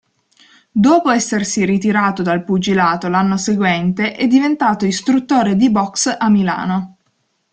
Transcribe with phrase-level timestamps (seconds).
[0.71, 6.97] Dopo essersi ritirato dal pugilato l'anno seguente, è diventato istruttore di boxe a Milano.